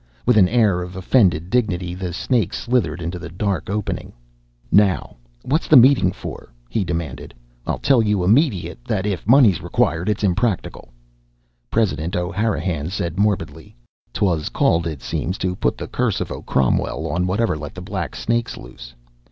[0.25, 4.13] With an air of offended dignity, the snake slithered into the dark opening.
[4.71, 7.35] "Now what's the meeting for?" he demanded.
[7.67, 10.89] "I'll tell you immediate that if money's required it's impractical."
[11.69, 13.75] President O'Hanrahan said morbidly:
[14.11, 18.15] "'Twas called, it seems, to put the curse o' Cromwell on whoever let the black
[18.15, 18.95] snakes loose.